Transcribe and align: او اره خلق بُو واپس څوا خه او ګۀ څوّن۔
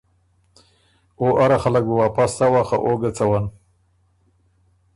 او 1.19 1.27
اره 1.43 1.57
خلق 1.63 1.83
بُو 1.87 1.93
واپس 2.01 2.29
څوا 2.39 2.61
خه 2.67 2.77
او 2.85 2.91
ګۀ 3.01 3.09
څوّن۔ 3.17 3.45